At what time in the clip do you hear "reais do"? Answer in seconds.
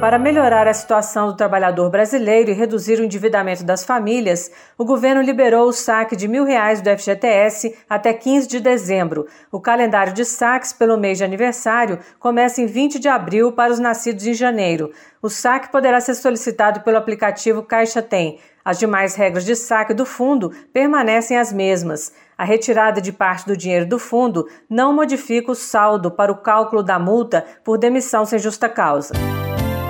6.44-6.90